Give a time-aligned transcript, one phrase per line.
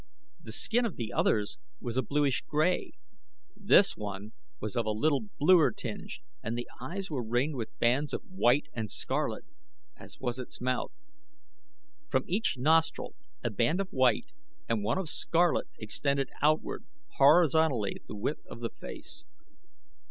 [0.41, 2.93] The skin of the others was a bluish gray
[3.55, 8.11] this one was of a little bluer tinge and the eyes were ringed with bands
[8.11, 9.45] of white and scarlet,
[9.95, 10.91] as was its mouth.
[12.09, 14.31] From each nostril a band of white
[14.67, 16.83] and one of scarlet extended outward
[17.17, 19.25] horizontally the width of the face.